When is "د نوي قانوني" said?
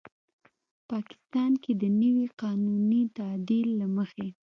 1.81-3.01